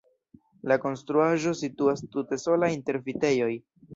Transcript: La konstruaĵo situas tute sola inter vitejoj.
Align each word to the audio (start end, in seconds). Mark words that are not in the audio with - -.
La 0.71 0.77
konstruaĵo 0.85 1.51
situas 1.59 2.03
tute 2.15 2.41
sola 2.47 2.73
inter 2.79 3.01
vitejoj. 3.11 3.53